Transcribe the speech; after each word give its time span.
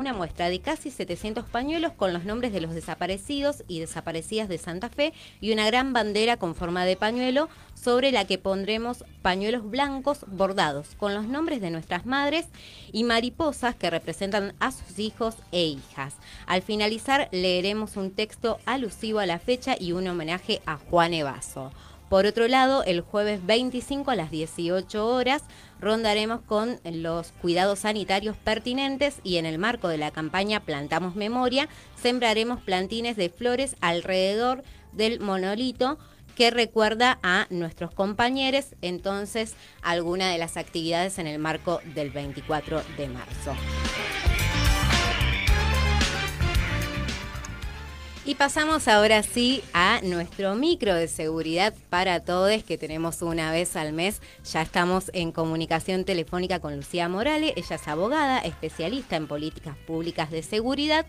Una 0.00 0.14
muestra 0.14 0.48
de 0.48 0.60
casi 0.60 0.90
700 0.90 1.44
pañuelos 1.44 1.92
con 1.92 2.14
los 2.14 2.24
nombres 2.24 2.52
de 2.52 2.62
los 2.62 2.74
desaparecidos 2.74 3.64
y 3.68 3.80
desaparecidas 3.80 4.48
de 4.48 4.56
Santa 4.56 4.88
Fe 4.88 5.12
y 5.42 5.52
una 5.52 5.66
gran 5.66 5.92
bandera 5.92 6.38
con 6.38 6.54
forma 6.54 6.86
de 6.86 6.96
pañuelo 6.96 7.50
sobre 7.74 8.10
la 8.10 8.24
que 8.24 8.38
pondremos 8.38 9.04
pañuelos 9.20 9.70
blancos 9.70 10.24
bordados 10.26 10.88
con 10.96 11.14
los 11.14 11.26
nombres 11.26 11.60
de 11.60 11.70
nuestras 11.70 12.06
madres 12.06 12.46
y 12.92 13.04
mariposas 13.04 13.74
que 13.74 13.90
representan 13.90 14.54
a 14.58 14.72
sus 14.72 14.98
hijos 14.98 15.36
e 15.52 15.64
hijas. 15.64 16.14
Al 16.46 16.62
finalizar 16.62 17.28
leeremos 17.30 17.96
un 17.96 18.10
texto 18.10 18.58
alusivo 18.64 19.18
a 19.18 19.26
la 19.26 19.38
fecha 19.38 19.76
y 19.78 19.92
un 19.92 20.08
homenaje 20.08 20.62
a 20.64 20.78
Juan 20.78 21.12
Evaso. 21.12 21.72
Por 22.10 22.26
otro 22.26 22.48
lado, 22.48 22.82
el 22.82 23.02
jueves 23.02 23.46
25 23.46 24.10
a 24.10 24.16
las 24.16 24.32
18 24.32 25.06
horas 25.06 25.44
rondaremos 25.78 26.40
con 26.40 26.80
los 26.82 27.30
cuidados 27.40 27.78
sanitarios 27.78 28.36
pertinentes 28.36 29.20
y 29.22 29.36
en 29.36 29.46
el 29.46 29.58
marco 29.58 29.86
de 29.86 29.96
la 29.96 30.10
campaña 30.10 30.58
Plantamos 30.58 31.14
Memoria, 31.14 31.68
sembraremos 31.94 32.60
plantines 32.62 33.16
de 33.16 33.30
flores 33.30 33.76
alrededor 33.80 34.64
del 34.90 35.20
monolito 35.20 36.00
que 36.34 36.50
recuerda 36.50 37.20
a 37.22 37.46
nuestros 37.48 37.92
compañeros, 37.92 38.74
entonces 38.82 39.54
alguna 39.80 40.30
de 40.32 40.38
las 40.38 40.56
actividades 40.56 41.20
en 41.20 41.28
el 41.28 41.38
marco 41.38 41.80
del 41.94 42.10
24 42.10 42.82
de 42.96 43.08
marzo. 43.08 43.54
Y 48.26 48.34
pasamos 48.34 48.86
ahora 48.86 49.22
sí 49.22 49.62
a 49.72 50.00
nuestro 50.02 50.54
micro 50.54 50.94
de 50.94 51.08
seguridad 51.08 51.72
para 51.88 52.20
todos 52.20 52.62
que 52.64 52.76
tenemos 52.76 53.22
una 53.22 53.50
vez 53.50 53.76
al 53.76 53.94
mes. 53.94 54.20
Ya 54.44 54.60
estamos 54.60 55.10
en 55.14 55.32
comunicación 55.32 56.04
telefónica 56.04 56.60
con 56.60 56.76
Lucía 56.76 57.08
Morales. 57.08 57.54
Ella 57.56 57.76
es 57.76 57.88
abogada, 57.88 58.40
especialista 58.40 59.16
en 59.16 59.26
políticas 59.26 59.74
públicas 59.86 60.30
de 60.30 60.42
seguridad. 60.42 61.06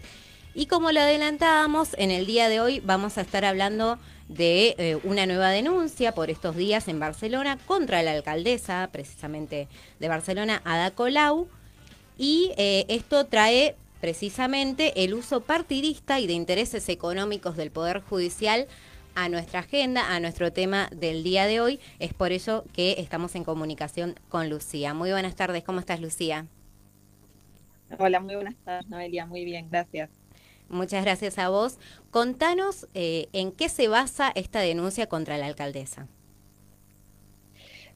Y 0.53 0.67
como 0.67 0.93
lo 0.93 1.01
adelantábamos, 1.01 1.89
en 1.97 2.11
el 2.11 2.25
día 2.25 2.47
de 2.47 2.61
hoy 2.61 2.79
vamos 2.79 3.17
a 3.17 3.21
estar 3.21 3.43
hablando 3.43 3.99
de 4.29 4.75
eh, 4.77 4.97
una 5.03 5.25
nueva 5.25 5.49
denuncia 5.49 6.13
por 6.13 6.29
estos 6.29 6.55
días 6.55 6.87
en 6.87 6.99
Barcelona 6.99 7.57
contra 7.65 8.03
la 8.03 8.13
alcaldesa, 8.13 8.87
precisamente 8.89 9.67
de 9.99 10.07
Barcelona, 10.07 10.61
Ada 10.63 10.91
Colau. 10.91 11.49
Y 12.17 12.53
eh, 12.55 12.85
esto 12.87 13.25
trae 13.25 13.75
precisamente 14.01 15.03
el 15.03 15.13
uso 15.13 15.41
partidista 15.41 16.19
y 16.19 16.27
de 16.27 16.33
intereses 16.33 16.89
económicos 16.89 17.55
del 17.55 17.71
Poder 17.71 18.01
Judicial 18.01 18.67
a 19.15 19.29
nuestra 19.29 19.59
agenda, 19.61 20.13
a 20.13 20.19
nuestro 20.19 20.51
tema 20.51 20.89
del 20.91 21.23
día 21.23 21.45
de 21.45 21.61
hoy. 21.61 21.79
Es 21.99 22.13
por 22.13 22.31
ello 22.31 22.65
que 22.73 22.95
estamos 22.97 23.35
en 23.35 23.43
comunicación 23.43 24.15
con 24.27 24.49
Lucía. 24.49 24.93
Muy 24.93 25.11
buenas 25.11 25.35
tardes, 25.35 25.63
¿cómo 25.63 25.79
estás 25.79 26.01
Lucía? 26.01 26.47
Hola, 27.99 28.19
muy 28.19 28.35
buenas 28.35 28.55
tardes 28.65 28.89
Noelia, 28.89 29.25
muy 29.25 29.45
bien, 29.45 29.69
gracias. 29.69 30.09
Muchas 30.67 31.03
gracias 31.03 31.37
a 31.37 31.49
vos. 31.49 31.77
Contanos 32.09 32.87
eh, 32.93 33.27
en 33.33 33.51
qué 33.51 33.69
se 33.69 33.87
basa 33.89 34.31
esta 34.33 34.61
denuncia 34.61 35.07
contra 35.07 35.37
la 35.37 35.45
alcaldesa. 35.45 36.07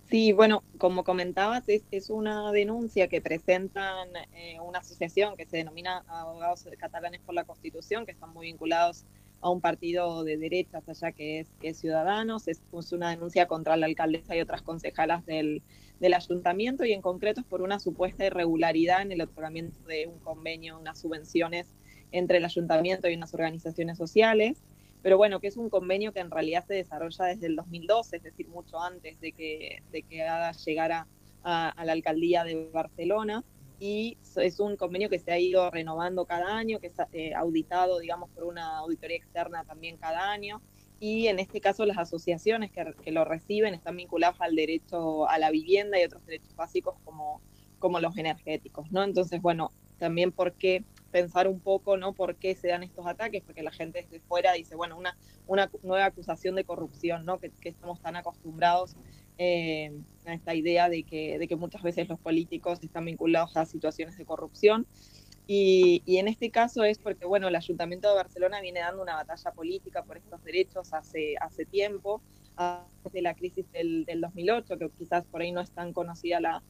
Sí, 0.10 0.34
bueno, 0.34 0.64
como 0.78 1.04
comentabas, 1.04 1.64
es, 1.68 2.10
una 2.12 2.52
denuncia 2.52 3.08
que 3.08 3.22
presentan 3.22 4.10
eh, 4.34 4.60
una 4.60 4.80
asociación 4.80 5.36
que 5.36 5.48
se 5.48 5.58
denomina 5.58 6.04
Abogados 6.08 6.68
Catalanes 6.78 7.22
por 7.22 7.34
la 7.34 7.44
Constitución, 7.44 8.06
que 8.06 8.12
están 8.12 8.32
muy 8.32 8.46
vinculados 8.46 9.04
a 9.42 9.50
un 9.50 9.62
partido 9.62 10.24
de 10.24 10.38
derechas 10.38 10.88
allá 10.88 11.12
que 11.12 11.40
es, 11.40 11.48
que 11.60 11.74
Ciudadanos. 11.74 12.48
Es, 12.48 12.62
una 12.92 13.10
denuncia 13.10 13.48
contra 13.48 13.78
la 13.78 13.88
alcaldesa 13.88 14.36
y 14.36 14.42
otras 14.42 14.62
concejalas 14.62 15.26
del, 15.26 15.64
del 16.00 16.14
ayuntamiento 16.14 16.86
y 16.86 16.94
en 16.94 17.02
concreto 17.02 17.42
es 17.42 17.48
por 17.48 17.64
una 17.64 17.80
supuesta 17.80 18.26
irregularidad 18.26 19.02
en 19.02 19.12
el 19.12 19.22
otorgamiento 19.22 19.80
de 19.88 20.06
un 20.06 20.20
convenio, 20.20 20.78
unas 20.80 21.00
subvenciones 21.00 21.68
entre 22.12 22.38
el 22.38 22.46
ayuntamiento 22.46 23.10
y 23.10 23.16
unas 23.16 23.34
organizaciones 23.34 23.98
sociales 23.98 24.62
pero 25.06 25.18
bueno, 25.18 25.40
que 25.40 25.46
es 25.46 25.56
un 25.56 25.70
convenio 25.70 26.12
que 26.12 26.20
en 26.20 26.32
realidad 26.32 26.66
se 26.66 26.74
desarrolla 26.74 27.26
desde 27.26 27.46
el 27.46 27.56
2012, 27.56 28.18
es 28.18 28.24
decir, 28.24 28.48
mucho 28.48 28.82
antes 28.82 29.22
de 29.22 29.34
que, 29.34 29.84
de 29.92 30.02
que 30.02 30.24
Ada 30.24 30.52
llegara 30.54 31.06
a, 31.44 31.76
la 31.86 31.92
alcaldía 31.92 32.44
de 32.44 32.72
Barcelona, 32.74 33.44
y 33.80 34.18
es 34.36 34.60
un 34.60 34.76
convenio 34.78 35.08
que 35.08 35.20
se 35.20 35.32
ha 35.32 35.38
ido 35.38 35.70
renovando 35.70 36.26
cada 36.26 36.58
año, 36.58 36.80
que 36.80 36.88
es 36.88 36.94
eh, 37.14 37.36
auditado, 37.36 38.00
digamos, 38.00 38.32
por 38.32 38.46
una 38.46 38.80
auditoría 38.80 39.18
externa 39.18 39.64
también 39.64 39.98
cada 39.98 40.32
año, 40.32 40.60
y 41.00 41.28
en 41.28 41.38
este 41.38 41.62
caso 41.62 41.86
las 41.86 42.00
asociaciones 42.00 42.72
que, 42.72 42.96
que, 43.04 43.12
lo 43.12 43.26
reciben 43.26 43.76
están 43.76 43.98
vinculadas 43.98 44.42
al 44.42 44.56
derecho 44.56 45.30
a 45.30 45.38
la 45.38 45.52
vivienda 45.52 46.02
y 46.02 46.04
otros 46.04 46.26
derechos 46.26 46.56
básicos 46.56 46.96
como, 47.06 47.44
como 47.78 48.00
los 48.00 48.18
energéticos, 48.18 48.92
¿no? 48.92 49.04
Entonces, 49.04 49.40
bueno, 49.40 49.72
también 50.00 50.32
porque 50.32 50.84
pensar 51.16 51.48
un 51.48 51.62
poco, 51.62 51.96
¿no? 51.96 52.12
¿Por 52.12 52.36
qué 52.36 52.56
se 52.56 52.68
dan 52.68 52.84
estos 52.84 53.08
ataques? 53.08 53.42
Porque 53.42 53.64
la 53.64 53.72
gente 53.72 54.02
desde 54.02 54.20
fuera 54.20 54.52
dice, 54.52 54.76
bueno, 54.76 54.98
una, 54.98 55.18
una 55.48 55.72
nueva 55.82 56.08
acusación 56.08 56.56
de 56.56 56.66
corrupción, 56.66 57.24
¿no? 57.24 57.40
Que, 57.40 57.54
estamos 57.64 58.02
tan 58.02 58.18
acostumbrados 58.18 58.98
eh, 59.38 59.98
a 60.26 60.34
esta 60.34 60.54
idea 60.54 60.90
de 60.90 61.04
que, 61.04 61.40
de 61.40 61.48
que 61.48 61.56
muchas 61.56 61.84
veces 61.84 62.10
los 62.10 62.20
políticos 62.20 62.80
están 62.84 63.06
vinculados 63.06 63.56
a 63.56 63.66
situaciones 63.66 64.18
de 64.18 64.26
corrupción. 64.26 64.88
Y, 65.48 66.04
y, 66.06 66.18
en 66.18 66.28
este 66.28 66.52
caso 66.52 66.84
es 66.84 67.00
porque, 67.00 67.26
bueno, 67.26 67.48
el 67.48 67.56
Ayuntamiento 67.56 68.10
de 68.10 68.16
Barcelona 68.16 68.60
viene 68.60 68.82
dando 68.82 69.02
una 69.02 69.16
batalla 69.16 69.52
política 69.52 70.04
por 70.04 70.18
estos 70.18 70.44
derechos 70.44 70.92
hace, 70.92 71.36
hace 71.40 71.66
tiempo, 71.66 72.22
desde 73.06 73.22
la 73.22 73.36
crisis 73.36 73.72
del, 73.72 74.04
del 74.04 74.20
2008, 74.20 74.78
que 74.78 74.90
quizás 74.90 75.24
por 75.24 75.42
ahí 75.42 75.54
no 75.54 75.62
es 75.62 75.72
tan 75.72 75.94
conocida 75.94 76.42
la, 76.42 76.62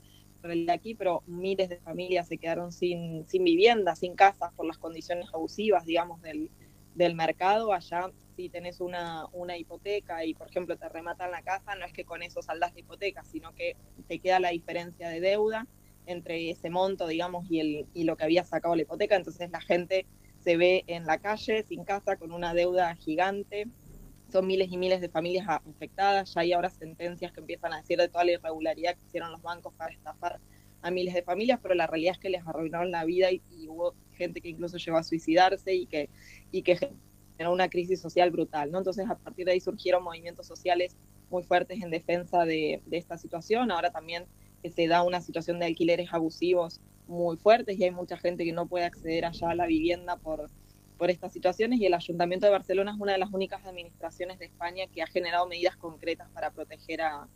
aquí, 0.72 0.96
pero 0.96 1.24
miles 1.28 1.70
de 1.70 1.78
familias 1.78 2.28
se 2.28 2.38
quedaron 2.38 2.72
sin, 2.72 3.28
sin 3.28 3.44
vivienda, 3.44 3.96
sin 3.96 4.16
casas 4.16 4.54
por 4.54 4.66
las 4.66 4.78
condiciones 4.78 5.28
abusivas, 5.34 5.86
digamos, 5.86 6.22
del, 6.22 6.50
del 6.96 7.16
mercado. 7.16 7.74
Allá, 7.74 8.12
si 8.36 8.50
tenés 8.50 8.82
una, 8.82 9.26
una 9.34 9.58
hipoteca 9.58 10.26
y, 10.26 10.34
por 10.34 10.50
ejemplo, 10.50 10.78
te 10.78 10.90
rematan 10.90 11.32
la 11.32 11.42
casa, 11.42 11.76
no 11.76 11.86
es 11.86 11.94
que 11.94 12.06
con 12.06 12.22
eso 12.24 12.42
saldas 12.42 12.74
la 12.74 12.80
hipoteca, 12.80 13.24
sino 13.24 13.54
que 13.54 13.76
te 14.08 14.20
queda 14.20 14.40
la 14.40 14.50
diferencia 14.50 15.10
de 15.10 15.20
deuda 15.20 15.68
entre 16.06 16.50
ese 16.50 16.70
monto, 16.70 17.08
digamos, 17.08 17.50
y, 17.50 17.60
el, 17.60 17.88
y 17.94 18.04
lo 18.04 18.16
que 18.16 18.26
había 18.26 18.44
sacado 18.44 18.76
la 18.76 18.84
hipoteca. 18.84 19.16
Entonces 19.16 19.50
la 19.52 19.62
gente 19.62 20.06
se 20.44 20.58
ve 20.58 20.84
en 20.88 21.06
la 21.06 21.18
calle, 21.18 21.64
sin 21.64 21.84
casa, 21.84 22.18
con 22.18 22.32
una 22.32 22.54
deuda 22.54 22.96
gigante. 22.96 23.68
Son 24.32 24.46
miles 24.46 24.72
y 24.72 24.78
miles 24.78 25.02
de 25.02 25.10
familias 25.10 25.48
afectadas. 25.48 26.34
Ya 26.34 26.42
hay 26.42 26.54
ahora 26.54 26.70
sentencias 26.70 27.32
que 27.32 27.40
empiezan 27.40 27.74
a 27.74 27.78
decir 27.78 27.98
de 27.98 28.08
toda 28.08 28.26
la 28.26 28.34
irregularidad 28.34 28.96
que 28.96 29.06
hicieron 29.06 29.32
los 29.32 29.42
bancos 29.42 29.74
para 29.76 29.94
estafar 29.94 30.40
a 30.82 30.92
miles 30.92 31.14
de 31.14 31.24
familias, 31.24 31.60
pero 31.62 31.74
la 31.74 31.88
realidad 31.88 32.14
es 32.14 32.20
que 32.20 32.30
les 32.30 32.46
arruinaron 32.46 32.92
la 32.92 33.06
vida 33.06 33.32
y, 33.32 33.42
hubo 33.68 33.96
gente 34.14 34.40
que 34.40 34.50
incluso 34.50 34.78
llegó 34.78 34.98
a 34.98 35.04
suicidarse 35.04 35.74
y 35.74 35.88
que, 35.88 36.10
y 36.52 36.62
que 36.62 36.78
generó 37.38 37.54
una 37.54 37.70
crisis 37.70 38.00
social 38.00 38.30
brutal. 38.32 38.72
¿no? 38.72 38.78
Entonces, 38.78 39.10
a 39.10 39.16
partir 39.16 39.46
de 39.46 39.54
ahí 39.54 39.60
surgieron 39.60 40.04
movimientos 40.04 40.46
sociales 40.46 40.96
muy 41.30 41.44
fuertes 41.44 41.82
en 41.82 41.90
defensa 41.90 42.46
de, 42.46 42.82
de 42.86 42.98
esta 42.98 43.18
situación. 43.18 43.72
Ahora 43.72 43.92
también 43.92 44.26
se 44.70 44.88
da 44.88 45.04
una 45.04 45.22
situación 45.22 45.60
de 45.60 45.66
alquileres 45.66 46.10
abusivos 46.12 46.82
muy 47.08 47.38
fuertes 47.38 47.78
y 47.80 47.84
hay 47.84 47.92
mucha 47.92 48.18
gente 48.18 48.46
que 48.46 48.54
no 48.54 48.68
puede 48.68 48.86
acceder 48.86 49.26
allá 49.26 49.52
a 49.52 49.56
la 49.56 49.68
vivienda 49.68 50.18
por, 50.18 50.50
por 50.98 51.10
estas 51.10 51.34
situaciones 51.34 51.80
y 51.80 51.86
el 51.86 51.94
Ayuntamiento 51.94 52.46
de 52.46 52.52
Barcelona 52.52 52.92
es 52.92 53.00
una 53.00 53.14
de 53.14 53.18
las 53.18 53.32
únicas 53.32 53.66
administraciones 53.66 54.40
de 54.40 54.46
España 54.46 54.86
que 54.88 55.02
ha 55.02 55.08
generado 55.08 55.48
medidas 55.48 55.76
concretas 55.78 56.30
para 56.34 56.52
proteger 56.52 57.02
a, 57.02 57.28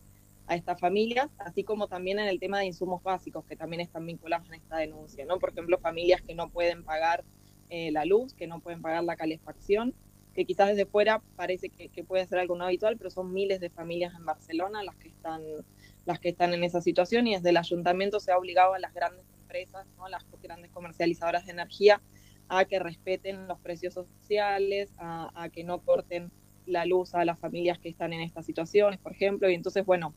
estas 0.50 0.80
familias, 0.80 1.30
así 1.38 1.64
como 1.64 1.88
también 1.88 2.18
en 2.18 2.28
el 2.28 2.40
tema 2.40 2.58
de 2.58 2.66
insumos 2.66 3.04
básicos 3.04 3.46
que 3.46 3.56
también 3.56 3.82
están 3.82 4.04
vinculados 4.08 4.48
en 4.48 4.56
esta 4.56 4.78
denuncia, 4.78 5.24
¿no? 5.24 5.38
Por 5.38 5.52
ejemplo, 5.52 5.78
familias 5.78 6.24
que 6.24 6.34
no 6.34 6.50
pueden 6.50 6.84
pagar 6.84 7.24
eh, 7.70 7.92
la 7.92 8.04
luz, 8.04 8.34
que 8.34 8.48
no 8.48 8.60
pueden 8.60 8.82
pagar 8.82 9.04
la 9.04 9.16
calefacción, 9.16 9.94
que 10.34 10.46
quizás 10.46 10.70
desde 10.70 10.88
fuera 10.88 11.22
parece 11.36 11.70
que, 11.70 11.90
que, 11.90 12.04
puede 12.04 12.26
ser 12.26 12.40
algo 12.40 12.56
no 12.56 12.66
habitual, 12.66 12.98
pero 12.98 13.12
son 13.12 13.32
miles 13.32 13.60
de 13.60 13.70
familias 13.70 14.16
en 14.16 14.26
Barcelona 14.26 14.82
las 14.82 14.96
que 14.96 15.10
están 15.10 15.44
las 16.10 16.20
que 16.20 16.30
están 16.30 16.56
en 16.56 16.64
esa 16.64 16.82
situación 16.82 17.28
y 17.28 17.36
desde 17.36 17.50
el 17.50 17.58
ayuntamiento 17.58 18.20
se 18.20 18.32
ha 18.32 18.38
obligado 18.40 18.74
a 18.74 18.80
las 18.80 18.94
grandes 18.96 19.26
empresas, 19.40 19.86
¿no? 19.98 20.08
las 20.08 20.26
grandes 20.42 20.72
comercializadoras 20.72 21.46
de 21.46 21.52
energía, 21.52 22.02
a 22.50 22.66
que 22.66 22.80
respeten 22.80 23.48
los 23.48 23.60
precios 23.60 23.94
sociales, 23.94 24.92
a, 24.98 25.50
que 25.54 25.64
no 25.64 25.80
corten 25.80 26.32
la 26.66 26.86
luz 26.86 27.14
a 27.14 27.24
las 27.24 27.40
familias 27.40 27.78
que 27.78 27.90
están 27.90 28.12
en 28.12 28.22
estas 28.22 28.46
situaciones, 28.46 29.00
por 29.00 29.12
ejemplo, 29.12 29.50
y 29.50 29.54
entonces, 29.54 29.86
bueno, 29.86 30.14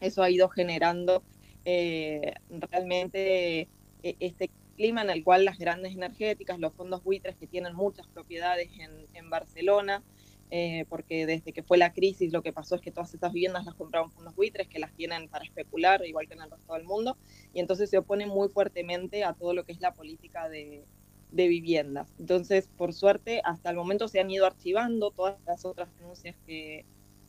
eso 0.00 0.22
ha 0.22 0.30
ido 0.30 0.48
generando 0.48 1.22
eh, 1.64 2.34
realmente 2.50 3.60
eh, 4.02 4.16
este 4.20 4.50
clima 4.76 5.02
en 5.02 5.10
el 5.10 5.24
cual 5.24 5.44
las 5.44 5.58
grandes 5.58 5.94
energéticas, 5.94 6.58
los 6.58 6.74
fondos 6.74 7.02
buitres 7.02 7.36
que 7.36 7.46
tienen 7.46 7.74
muchas 7.74 8.06
propiedades 8.06 8.68
en, 8.78 9.30
Barcelona, 9.30 10.02
eh, 10.50 10.84
porque 10.90 11.24
desde 11.24 11.52
que 11.52 11.62
fue 11.62 11.78
la 11.78 11.94
crisis 11.94 12.32
lo 12.32 12.42
que 12.42 12.52
pasó 12.52 12.74
es 12.74 12.82
que 12.82 12.90
todas 12.90 13.14
estas 13.14 13.32
viviendas 13.32 13.64
las 13.64 13.74
compraron 13.74 14.10
fondos 14.10 14.34
buitres 14.34 14.68
que 14.68 14.78
las 14.78 14.92
tienen 14.92 15.28
para 15.28 15.44
especular, 15.44 16.04
igual 16.04 16.28
que 16.28 16.34
en 16.34 16.42
el 16.42 16.50
resto 16.50 16.74
del 16.74 16.84
mundo, 16.84 17.16
y 17.54 17.60
entonces 17.60 17.88
se 17.88 17.96
oponen 17.96 18.28
muy 18.28 18.50
fuertemente 18.50 19.24
a 19.24 19.32
todo 19.32 19.54
lo 19.54 19.64
que 19.64 19.72
es 19.72 19.80
la 19.80 19.94
política 19.94 20.50
de, 20.50 20.84
de 21.32 21.48
viviendas. 21.48 22.14
Entonces, 22.18 22.68
por 22.76 22.92
suerte, 22.92 23.40
hasta 23.44 23.70
el 23.70 23.76
momento 23.76 24.06
se 24.06 24.20
han 24.20 24.30
ido 24.30 24.46
archivando 24.46 25.10
todas 25.10 25.36
las 25.46 25.64
otras 25.64 25.88
denuncias 25.98 26.36
que, 26.46 26.84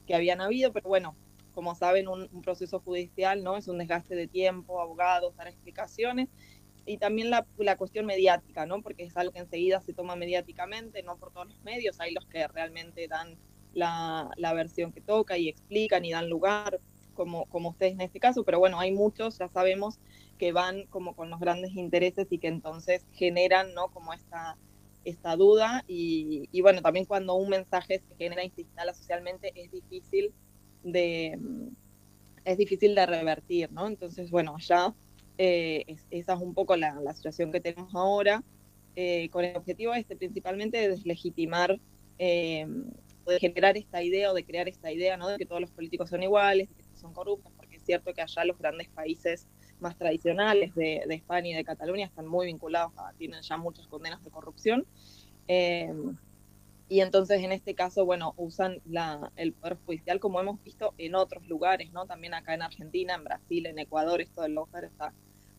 que 0.05 0.13
habían 0.13 0.41
habido, 0.41 0.71
pero 0.71 0.89
bueno, 0.89 1.15
como 1.53 1.75
saben, 1.75 2.07
un, 2.07 2.27
proceso 2.41 2.79
judicial 2.79 3.43
no 3.43 3.57
es 3.57 3.67
un 3.67 3.77
desgaste 3.77 4.15
de 4.15 4.27
tiempo, 4.27 4.81
abogados, 4.81 5.35
dar 5.35 5.47
explicaciones, 5.47 6.29
y 6.85 6.97
también 6.97 7.29
la, 7.29 7.45
la, 7.57 7.77
cuestión 7.77 8.05
mediática, 8.05 8.65
¿no? 8.65 8.81
Porque 8.81 9.03
es 9.03 9.15
algo 9.15 9.31
que 9.31 9.39
enseguida 9.39 9.79
se 9.79 9.93
toma 9.93 10.17
mediáticamente, 10.17 11.01
no 11.01 11.15
por 11.15 11.31
todos 11.31 11.47
los 11.47 11.63
medios, 11.63 11.99
hay 12.01 12.13
los 12.13 12.25
que 12.25 12.45
realmente 12.47 13.07
dan 13.07 13.37
la, 13.73 14.29
la 14.35 14.53
versión 14.53 14.91
que 14.91 14.99
toca 14.99 15.37
y 15.37 15.47
explican 15.47 16.03
y 16.03 16.11
dan 16.11 16.29
lugar, 16.29 16.81
como, 17.13 17.47
ustedes 17.69 17.93
en 17.93 18.01
este 18.01 18.19
caso, 18.19 18.43
pero 18.43 18.59
bueno, 18.59 18.79
hay 18.79 18.91
muchos, 18.91 19.37
ya 19.37 19.47
sabemos, 19.49 19.99
que 20.37 20.51
van 20.51 20.85
como 20.87 21.15
con 21.15 21.29
los 21.29 21.39
grandes 21.39 21.75
intereses 21.75 22.27
y 22.29 22.39
que 22.39 22.47
entonces 22.47 23.05
generan, 23.11 23.73
¿no? 23.73 23.89
Como 23.89 24.13
esta, 24.13 24.57
duda 25.37 25.83
y, 25.87 26.61
bueno, 26.61 26.81
también 26.81 27.05
cuando 27.05 27.35
un 27.35 27.49
mensaje 27.49 28.01
se 28.07 28.15
genera 28.15 28.43
instala 28.43 28.93
socialmente 28.93 29.51
es 29.55 29.71
difícil 29.71 30.33
de, 30.83 31.37
es 32.45 32.57
difícil 32.57 32.95
de 32.95 33.05
revertir, 33.05 33.71
¿no? 33.71 33.87
Entonces, 33.87 34.31
bueno, 34.31 34.57
ya 34.59 34.93
eh, 35.37 35.97
esa 36.09 36.33
es 36.33 36.39
un 36.39 36.53
poco 36.53 36.75
la, 36.77 36.99
la 37.01 37.13
situación 37.13 37.51
que 37.51 37.59
tenemos 37.59 37.93
ahora, 37.95 38.43
eh, 38.95 39.29
con 39.29 39.43
el 39.43 39.55
objetivo 39.55 39.93
este 39.95 40.15
principalmente 40.15 40.77
de 40.77 40.89
deslegitimar, 40.89 41.79
eh, 42.19 42.67
de 43.25 43.39
generar 43.39 43.75
esta 43.75 44.03
idea 44.03 44.31
o 44.31 44.35
de 44.35 44.45
crear 44.45 44.67
esta 44.67 44.91
idea, 44.91 45.17
¿no? 45.17 45.29
De 45.29 45.37
que 45.37 45.47
todos 45.47 45.61
los 45.61 45.71
políticos 45.71 46.09
son 46.09 46.21
iguales, 46.21 46.69
de 46.69 46.75
que 46.75 46.82
son 47.03 47.13
corruptos, 47.13 47.51
porque 47.57 47.75
es 47.75 47.83
cierto 47.83 48.13
que 48.13 48.21
allá 48.21 48.45
los 48.45 48.57
grandes 48.57 48.89
países 48.89 49.47
más 49.79 49.97
tradicionales 49.97 50.73
de, 50.73 51.03
España 51.09 51.49
y 51.49 51.53
de 51.53 51.63
Cataluña 51.63 52.05
están 52.05 52.27
muy 52.27 52.47
vinculados, 52.47 52.93
a, 52.97 53.13
tienen 53.13 53.41
ya 53.41 53.57
muchas 53.57 53.87
condenas 53.87 54.23
de 54.23 54.31
corrupción. 54.31 54.87
Eh, 55.47 55.93
y 56.87 57.01
entonces 57.01 57.43
en 57.43 57.51
este 57.51 57.75
caso, 57.75 58.05
bueno, 58.05 58.33
usan 58.37 58.81
la, 58.85 59.31
el 59.35 59.53
Poder 59.53 59.77
Judicial 59.85 60.19
como 60.19 60.39
hemos 60.39 60.63
visto 60.63 60.93
en 60.97 61.15
otros 61.15 61.47
lugares, 61.47 61.91
¿no? 61.91 62.05
También 62.05 62.33
acá 62.33 62.53
en 62.53 62.61
Argentina, 62.61 63.15
en 63.15 63.23
Brasil, 63.23 63.65
en 63.65 63.79
Ecuador, 63.79 64.21
esto 64.21 64.41
del 64.41 64.55
lawfare 64.55 64.87
está 64.87 65.13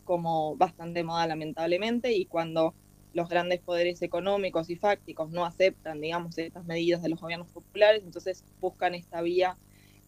como 0.05 0.57
bastante 0.57 1.03
moda 1.03 1.27
lamentablemente 1.27 2.13
y 2.13 2.27
cuando 2.27 2.75
los 3.15 3.29
grandes 3.29 3.61
poderes 3.61 4.03
económicos 4.03 4.71
y 4.71 4.77
fácticos 4.77 5.31
no 5.31 5.45
aceptan, 5.45 6.01
digamos, 6.01 6.37
estas 6.37 6.65
medidas 6.65 7.01
de 7.01 7.09
los 7.09 7.21
gobiernos 7.21 7.51
populares, 7.51 8.03
entonces 8.05 8.45
buscan 8.61 8.95
esta 8.95 9.23
vía 9.23 9.57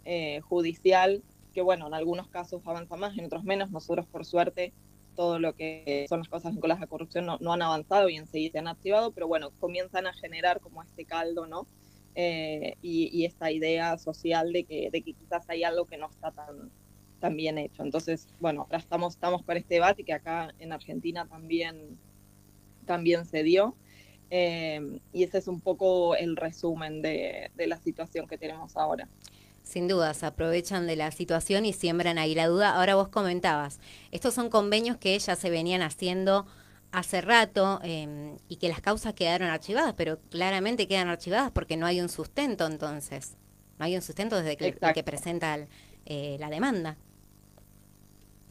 eh, 0.07 0.41
judicial 0.41 1.23
que, 1.53 1.63
bueno, 1.63 1.87
en 1.87 1.95
algunos 1.95 2.29
casos 2.29 2.63
avanza 2.65 2.97
más, 2.97 3.17
en 3.19 3.27
otros 3.27 3.45
menos. 3.45 3.71
Nosotros, 3.71 4.07
por 4.07 4.25
suerte, 4.25 4.73
todo 5.17 5.39
lo 5.39 5.55
que 5.55 6.07
son 6.09 6.21
las 6.21 6.29
cosas 6.29 6.53
vinculadas 6.53 6.83
a 6.83 6.87
corrupción 6.87 7.27
no, 7.27 7.53
han 7.53 7.63
avanzado 7.63 8.09
y 8.09 8.17
enseguida 8.17 8.53
se 8.53 8.59
han 8.59 8.69
activado, 8.69 9.11
pero 9.13 9.27
bueno, 9.27 9.51
comienzan 9.59 10.07
a 10.07 10.13
generar 10.13 10.61
como 10.61 10.83
este 10.83 11.05
caldo, 11.05 11.47
¿no? 11.47 11.67
Eh, 12.15 12.77
y, 12.83 13.11
y, 13.13 13.27
esta 13.27 13.51
idea 13.51 13.99
social 13.99 14.53
de 14.53 14.65
que, 14.65 14.91
de 14.91 15.03
que 15.03 15.13
quizás 15.13 15.49
hay 15.51 15.65
algo 15.65 15.85
que 15.85 15.99
no 15.99 16.09
está 16.09 16.31
tan, 16.31 16.71
tan 17.21 17.37
bien 17.37 17.59
hecho. 17.59 17.83
Entonces, 17.83 18.29
bueno, 18.41 18.63
ahora 18.63 18.79
estamos, 18.79 19.15
estamos 19.15 19.43
con 19.43 19.57
este 19.57 19.75
debate 19.75 20.05
que 20.05 20.13
acá 20.13 20.55
en 20.59 20.73
Argentina 20.73 21.27
también, 21.27 21.99
también 22.87 23.27
se 23.27 23.43
dio. 23.43 23.75
Eh, 24.31 25.01
y 25.13 25.25
ese 25.25 25.39
es 25.39 25.49
un 25.49 25.61
poco 25.61 26.17
el 26.17 26.37
resumen 26.37 27.03
de, 27.03 27.51
de 27.55 27.67
la 27.67 27.77
situación 27.79 28.27
que 28.27 28.39
tenemos 28.39 28.77
ahora. 28.77 29.09
Sin 29.67 29.89
dudas, 29.89 30.23
aprovechan 30.23 30.87
de 30.87 30.95
la 30.95 31.11
situación 31.11 31.67
y 31.67 31.73
siembran 31.73 32.19
ahí 32.19 32.37
la 32.37 32.47
duda. 32.47 32.77
Ahora 32.77 32.95
vos 32.95 33.09
comentabas, 33.09 33.81
estos 34.13 34.33
son 34.33 34.49
convenios 34.49 34.97
que 34.97 35.19
ya 35.19 35.35
se 35.35 35.51
venían 35.51 35.83
haciendo 35.83 36.47
hace 36.93 37.21
rato 37.21 37.81
eh, 37.83 38.37
y 38.49 38.57
que 38.57 38.69
las 38.69 38.81
causas 38.81 39.13
quedaron 39.15 39.49
archivadas, 39.49 39.93
pero 39.97 40.21
claramente 40.31 40.87
quedan 40.87 41.09
archivadas 41.09 41.51
porque 41.51 41.77
no 41.77 41.85
hay 41.85 42.01
un 42.01 42.09
sustento 42.09 42.65
entonces. 42.65 43.37
No 43.81 43.87
hay 43.87 43.97
un 43.97 44.03
sustento 44.03 44.37
desde 44.37 44.57
que, 44.57 44.73
que 44.73 45.03
presenta 45.03 45.59
eh, 46.07 46.37
la 46.39 46.49
demanda. 46.49 46.97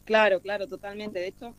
Claro, 0.04 0.40
claro, 0.40 0.68
totalmente. 0.68 1.18
De 1.18 1.28
hecho, 1.28 1.54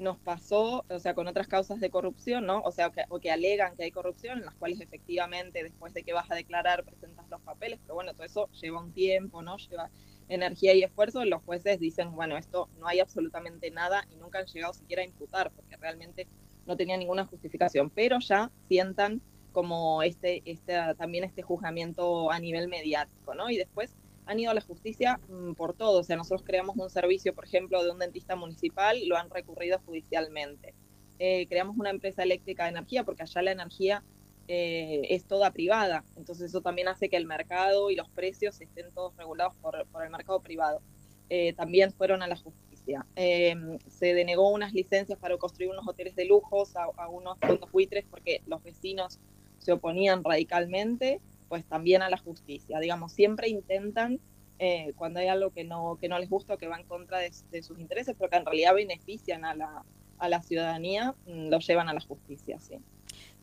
nos 0.00 0.18
pasó, 0.18 0.86
o 0.88 0.98
sea, 0.98 1.14
con 1.14 1.28
otras 1.28 1.46
causas 1.46 1.78
de 1.78 1.90
corrupción, 1.90 2.46
¿no? 2.46 2.62
O 2.62 2.72
sea, 2.72 2.90
o 3.10 3.20
que 3.20 3.30
alegan 3.30 3.76
que 3.76 3.84
hay 3.84 3.90
corrupción, 3.90 4.38
en 4.38 4.46
las 4.46 4.54
cuales 4.54 4.80
efectivamente 4.80 5.62
después 5.62 5.92
de 5.92 6.02
que 6.02 6.14
vas 6.14 6.30
a 6.30 6.34
declarar 6.34 6.84
presentas 6.84 7.28
los 7.28 7.40
papeles, 7.42 7.78
pero 7.82 7.96
bueno, 7.96 8.14
todo 8.14 8.24
eso 8.24 8.48
lleva 8.52 8.80
un 8.80 8.92
tiempo, 8.92 9.42
¿no? 9.42 9.58
Lleva 9.58 9.90
energía 10.28 10.72
y 10.72 10.82
esfuerzo, 10.82 11.22
los 11.26 11.42
jueces 11.42 11.78
dicen, 11.78 12.14
bueno, 12.14 12.38
esto 12.38 12.70
no 12.78 12.88
hay 12.88 13.00
absolutamente 13.00 13.70
nada 13.70 14.06
y 14.10 14.16
nunca 14.16 14.38
han 14.38 14.46
llegado 14.46 14.72
siquiera 14.72 15.02
a 15.02 15.04
imputar, 15.04 15.50
porque 15.52 15.76
realmente 15.76 16.26
no 16.66 16.78
tenía 16.78 16.96
ninguna 16.96 17.26
justificación, 17.26 17.90
pero 17.90 18.20
ya 18.20 18.50
sientan 18.68 19.20
como 19.52 20.02
este, 20.02 20.42
este 20.46 20.78
también 20.96 21.24
este 21.24 21.42
juzgamiento 21.42 22.30
a 22.30 22.38
nivel 22.38 22.68
mediático, 22.68 23.34
¿no? 23.34 23.50
Y 23.50 23.58
después 23.58 23.94
han 24.26 24.38
ido 24.38 24.50
a 24.50 24.54
la 24.54 24.60
justicia 24.60 25.20
mm, 25.28 25.52
por 25.54 25.74
todo. 25.74 26.00
O 26.00 26.02
sea, 26.02 26.16
nosotros 26.16 26.42
creamos 26.44 26.76
un 26.76 26.90
servicio, 26.90 27.34
por 27.34 27.44
ejemplo, 27.44 27.82
de 27.82 27.90
un 27.90 27.98
dentista 27.98 28.36
municipal, 28.36 28.96
lo 29.06 29.16
han 29.16 29.30
recurrido 29.30 29.78
judicialmente. 29.84 30.74
Eh, 31.18 31.46
creamos 31.48 31.76
una 31.76 31.90
empresa 31.90 32.22
eléctrica 32.22 32.64
de 32.64 32.70
energía, 32.70 33.04
porque 33.04 33.22
allá 33.22 33.42
la 33.42 33.52
energía 33.52 34.02
eh, 34.48 35.02
es 35.10 35.24
toda 35.24 35.50
privada. 35.50 36.04
Entonces 36.16 36.50
eso 36.50 36.60
también 36.60 36.88
hace 36.88 37.08
que 37.08 37.16
el 37.16 37.26
mercado 37.26 37.90
y 37.90 37.96
los 37.96 38.08
precios 38.10 38.60
estén 38.60 38.92
todos 38.92 39.16
regulados 39.16 39.54
por, 39.60 39.76
el 39.76 40.10
mercado 40.10 40.40
privado. 40.40 40.80
Eh, 41.28 41.52
también 41.52 41.92
fueron 41.92 42.22
a 42.22 42.26
la 42.26 42.36
justicia. 42.36 43.06
se 43.14 44.14
denegó 44.14 44.50
unas 44.50 44.72
licencias 44.72 45.18
para 45.18 45.36
construir 45.36 45.70
unos 45.70 45.86
hoteles 45.86 46.16
de 46.16 46.24
lujos 46.24 46.74
a, 46.74 46.84
a 46.96 47.08
unos 47.08 47.38
fondos 47.38 47.70
buitres 47.70 48.04
porque 48.10 48.42
los 48.46 48.62
vecinos 48.64 49.20
se 49.58 49.72
oponían 49.72 50.24
radicalmente 50.24 51.20
pues 51.50 51.66
también 51.66 52.00
a 52.00 52.08
la 52.08 52.16
justicia. 52.16 52.78
Digamos, 52.78 53.10
siempre 53.10 53.48
intentan, 53.48 54.20
eh, 54.60 54.92
cuando 54.94 55.18
hay 55.18 55.26
algo 55.26 55.50
que 55.50 55.64
no, 55.64 55.98
que 56.00 56.08
no 56.08 56.16
les 56.16 56.30
gusta 56.30 56.54
o 56.54 56.58
que 56.58 56.68
va 56.68 56.78
en 56.78 56.86
contra 56.86 57.18
de, 57.18 57.32
sus 57.62 57.76
intereses, 57.80 58.14
pero 58.16 58.30
que 58.30 58.36
en 58.36 58.46
realidad 58.46 58.72
benefician 58.72 59.44
a 59.44 59.56
la, 59.56 59.84
a 60.18 60.28
la 60.28 60.42
ciudadanía, 60.42 61.16
mm, 61.26 61.48
lo 61.48 61.58
llevan 61.58 61.88
a 61.88 61.92
la 61.92 62.00
justicia, 62.00 62.60
sí. 62.60 62.76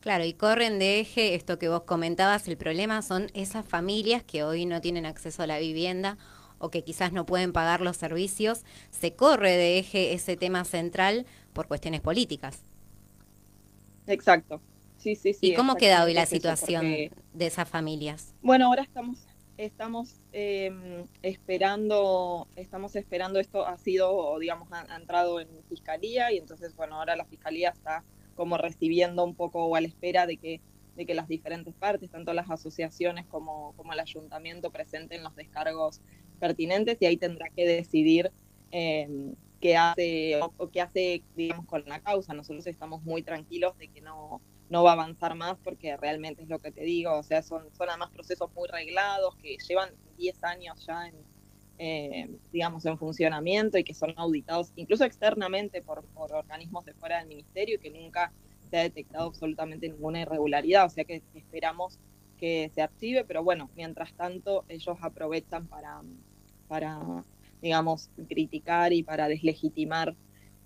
Claro, 0.00 0.24
y 0.24 0.32
corren 0.32 0.78
de 0.78 1.00
eje 1.00 1.34
esto 1.34 1.58
que 1.58 1.68
vos 1.68 1.82
comentabas, 1.82 2.48
el 2.48 2.56
problema 2.56 3.02
son 3.02 3.26
esas 3.34 3.66
familias 3.66 4.22
que 4.22 4.42
hoy 4.42 4.64
no 4.64 4.80
tienen 4.80 5.04
acceso 5.04 5.42
a 5.42 5.46
la 5.46 5.58
vivienda 5.58 6.16
o 6.56 6.70
que 6.70 6.84
quizás 6.84 7.12
no 7.12 7.26
pueden 7.26 7.52
pagar 7.52 7.82
los 7.82 7.98
servicios, 7.98 8.64
se 8.90 9.14
corre 9.14 9.50
de 9.50 9.78
eje 9.78 10.14
ese 10.14 10.38
tema 10.38 10.64
central 10.64 11.26
por 11.52 11.68
cuestiones 11.68 12.00
políticas. 12.00 12.62
Exacto, 14.06 14.62
Sí, 15.08 15.32
sí, 15.32 15.32
sí. 15.32 15.52
¿Y 15.52 15.54
cómo 15.54 15.76
queda 15.76 16.04
hoy 16.04 16.12
la 16.12 16.26
situación 16.26 16.84
de 16.84 17.46
esas 17.46 17.66
familias? 17.66 18.34
Bueno, 18.42 18.66
ahora 18.66 18.82
estamos 18.82 19.26
estamos 19.56 20.20
em, 20.32 21.04
esperando 21.22 22.46
estamos 22.54 22.94
esperando 22.94 23.40
esto 23.40 23.66
ha 23.66 23.76
sido 23.76 24.38
digamos 24.38 24.68
ha, 24.70 24.94
entrado 24.94 25.40
en 25.40 25.48
fiscalía 25.68 26.30
y 26.30 26.38
entonces 26.38 26.76
bueno 26.76 26.96
ahora 26.96 27.16
la 27.16 27.24
fiscalía 27.24 27.70
está 27.70 28.04
como 28.36 28.56
recibiendo 28.56 29.24
un 29.24 29.34
poco 29.34 29.64
o 29.64 29.74
a 29.74 29.80
la 29.80 29.88
espera 29.88 30.26
de 30.26 30.36
que 30.36 30.60
de 30.94 31.06
que 31.06 31.14
las 31.14 31.26
diferentes 31.26 31.74
partes 31.74 32.08
tanto 32.10 32.32
las 32.34 32.48
asociaciones 32.50 33.26
como 33.26 33.72
como 33.76 33.92
el 33.94 33.98
ayuntamiento 33.98 34.70
presenten 34.70 35.24
los 35.24 35.34
descargos 35.34 36.02
pertinentes 36.38 36.98
y 37.00 37.06
ahí 37.06 37.16
tendrá 37.16 37.48
que 37.48 37.66
decidir 37.66 38.30
eh, 38.70 39.08
qué 39.60 39.76
hace 39.76 40.40
o, 40.40 40.52
o 40.56 40.68
qué 40.68 40.82
hace 40.82 41.24
digamos 41.34 41.66
con 41.66 41.82
la 41.86 41.98
causa 41.98 42.32
nosotros 42.32 42.64
estamos 42.68 43.02
muy 43.02 43.24
tranquilos 43.24 43.76
de 43.76 43.88
que 43.88 44.02
no 44.02 44.40
no 44.70 44.82
va 44.82 44.90
a 44.90 44.94
avanzar 44.94 45.34
más 45.34 45.56
porque 45.64 45.96
realmente 45.96 46.42
es 46.42 46.48
lo 46.48 46.58
que 46.58 46.72
te 46.72 46.82
digo, 46.82 47.16
o 47.16 47.22
sea, 47.22 47.42
son, 47.42 47.72
son 47.74 47.88
además 47.88 48.10
procesos 48.10 48.50
muy 48.54 48.68
reglados 48.68 49.36
que 49.36 49.56
llevan 49.66 49.90
10 50.16 50.44
años 50.44 50.86
ya 50.86 51.08
en, 51.08 51.14
eh, 51.78 52.28
digamos, 52.52 52.84
en 52.86 52.98
funcionamiento 52.98 53.78
y 53.78 53.84
que 53.84 53.94
son 53.94 54.14
auditados 54.16 54.72
incluso 54.76 55.04
externamente 55.04 55.80
por, 55.82 56.04
por 56.06 56.32
organismos 56.34 56.84
de 56.84 56.94
fuera 56.94 57.18
del 57.18 57.28
ministerio 57.28 57.76
y 57.76 57.78
que 57.78 57.90
nunca 57.90 58.32
se 58.68 58.76
ha 58.76 58.82
detectado 58.82 59.28
absolutamente 59.28 59.88
ninguna 59.88 60.20
irregularidad, 60.20 60.86
o 60.86 60.90
sea 60.90 61.04
que 61.04 61.22
esperamos 61.34 61.98
que 62.38 62.70
se 62.74 62.82
active, 62.82 63.24
pero 63.24 63.42
bueno, 63.42 63.70
mientras 63.74 64.14
tanto 64.14 64.64
ellos 64.68 64.96
aprovechan 65.00 65.66
para, 65.66 66.02
para 66.68 67.24
digamos, 67.60 68.10
criticar 68.28 68.92
y 68.92 69.02
para 69.02 69.28
deslegitimar 69.28 70.14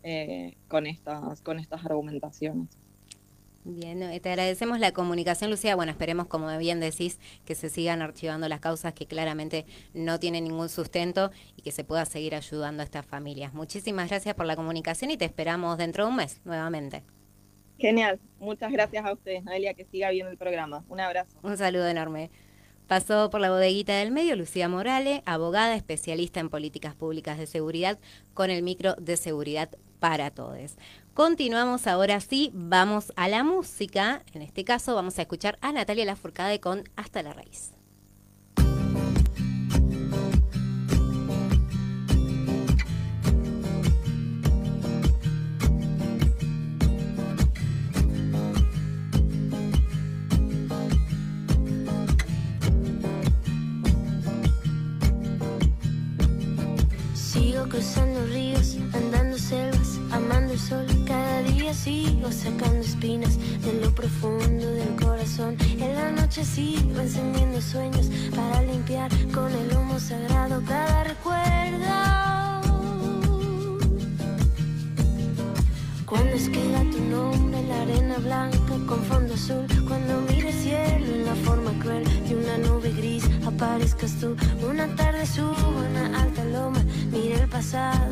eh, 0.02 0.56
con, 0.68 0.86
estas, 0.86 1.40
con 1.42 1.58
estas 1.58 1.84
argumentaciones. 1.84 2.76
Bien, 3.64 4.00
te 4.20 4.28
agradecemos 4.28 4.80
la 4.80 4.90
comunicación, 4.92 5.48
Lucía. 5.48 5.76
Bueno, 5.76 5.92
esperemos, 5.92 6.26
como 6.26 6.56
bien 6.58 6.80
decís, 6.80 7.20
que 7.44 7.54
se 7.54 7.68
sigan 7.68 8.02
archivando 8.02 8.48
las 8.48 8.58
causas 8.58 8.92
que 8.92 9.06
claramente 9.06 9.66
no 9.94 10.18
tienen 10.18 10.44
ningún 10.44 10.68
sustento 10.68 11.30
y 11.56 11.62
que 11.62 11.70
se 11.70 11.84
pueda 11.84 12.04
seguir 12.04 12.34
ayudando 12.34 12.82
a 12.82 12.84
estas 12.84 13.06
familias. 13.06 13.54
Muchísimas 13.54 14.08
gracias 14.08 14.34
por 14.34 14.46
la 14.46 14.56
comunicación 14.56 15.12
y 15.12 15.16
te 15.16 15.26
esperamos 15.26 15.78
dentro 15.78 16.04
de 16.04 16.10
un 16.10 16.16
mes 16.16 16.40
nuevamente. 16.44 17.04
Genial, 17.78 18.18
muchas 18.40 18.72
gracias 18.72 19.04
a 19.04 19.12
ustedes, 19.12 19.44
Noelia, 19.44 19.74
que 19.74 19.84
siga 19.84 20.10
viendo 20.10 20.32
el 20.32 20.38
programa. 20.38 20.84
Un 20.88 20.98
abrazo. 20.98 21.38
Un 21.42 21.56
saludo 21.56 21.86
enorme. 21.86 22.32
Pasó 22.88 23.30
por 23.30 23.40
la 23.40 23.50
bodeguita 23.50 23.96
del 23.96 24.10
medio 24.10 24.34
Lucía 24.34 24.68
Morales, 24.68 25.22
abogada 25.24 25.76
especialista 25.76 26.40
en 26.40 26.50
políticas 26.50 26.96
públicas 26.96 27.38
de 27.38 27.46
seguridad 27.46 28.00
con 28.34 28.50
el 28.50 28.64
micro 28.64 28.94
de 28.96 29.16
seguridad 29.16 29.70
para 30.00 30.32
todos. 30.32 30.76
Continuamos 31.14 31.86
ahora 31.86 32.20
sí, 32.20 32.50
vamos 32.54 33.12
a 33.16 33.28
la 33.28 33.44
música. 33.44 34.22
En 34.32 34.40
este 34.40 34.64
caso 34.64 34.94
vamos 34.94 35.18
a 35.18 35.22
escuchar 35.22 35.58
a 35.60 35.70
Natalia 35.70 36.06
Lafourcade 36.06 36.58
con 36.58 36.84
Hasta 36.96 37.22
la 37.22 37.34
raíz. 37.34 37.72
Sigo 57.14 57.68
cruzando 57.68 58.24
ríos 58.28 58.51
sigo 61.82 62.30
sacando 62.30 62.80
espinas 62.80 63.38
de 63.64 63.72
lo 63.80 63.92
profundo 63.92 64.66
del 64.70 64.94
corazón. 65.02 65.56
En 65.80 65.94
la 65.96 66.12
noche 66.12 66.44
sigo 66.44 67.00
encendiendo 67.00 67.60
sueños 67.60 68.06
para 68.36 68.62
limpiar 68.62 69.10
con 69.34 69.50
el 69.52 69.76
humo 69.76 69.98
sagrado 69.98 70.62
cada 70.64 71.02
recuerdo. 71.04 71.42
Cuando 76.06 76.34
esqueda 76.34 76.80
tu 76.92 77.00
nombre 77.00 77.62
la 77.66 77.82
arena 77.82 78.18
blanca 78.18 78.58
con 78.86 79.02
fondo 79.04 79.34
azul, 79.34 79.66
cuando 79.88 80.20
mire 80.28 80.52
cielo 80.52 81.06
en 81.16 81.24
la 81.24 81.34
forma 81.34 81.72
cruel 81.80 82.04
de 82.28 82.36
una 82.36 82.58
nube 82.58 82.92
gris, 82.92 83.24
aparezcas 83.44 84.12
tú. 84.20 84.36
Una 84.70 84.86
tarde 84.94 85.26
subo 85.26 85.66
una 85.90 86.22
alta 86.22 86.44
loma, 86.44 86.84
mire 87.10 87.42
el 87.42 87.48
pasado 87.48 88.11